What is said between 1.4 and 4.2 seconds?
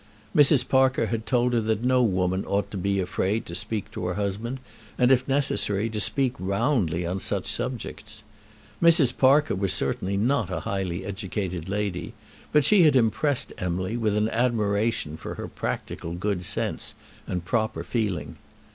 her that no woman ought to be afraid to speak to her